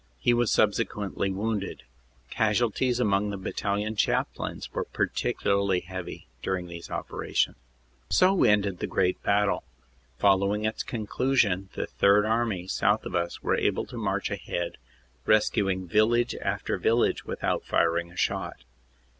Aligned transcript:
He 0.17 0.33
was 0.33 0.49
subsequently 0.51 1.29
wounded. 1.29 1.83
Casualties 2.31 2.99
among 2.99 3.29
the 3.29 3.37
Bat 3.37 3.55
talion 3.55 3.95
Chaplains 3.95 4.73
were 4.73 4.83
particularly 4.85 5.81
heavy 5.81 6.25
during 6.41 6.65
these 6.65 6.89
opera 6.89 7.31
tions. 7.35 7.55
So 8.09 8.43
ended 8.43 8.79
the 8.79 8.87
great 8.87 9.21
battle. 9.21 9.63
Following 10.17 10.65
its 10.65 10.81
conclusion 10.81 11.69
the 11.75 11.85
Third 11.85 12.25
Army 12.25 12.65
south 12.65 13.05
of 13.05 13.13
us 13.13 13.43
were 13.43 13.55
able 13.55 13.85
to 13.85 13.95
march 13.95 14.31
ahead, 14.31 14.79
rescuing 15.27 15.87
village 15.87 16.33
after 16.41 16.79
village 16.79 17.23
without 17.25 17.63
firing 17.63 18.11
a 18.11 18.17
shot. 18.17 18.63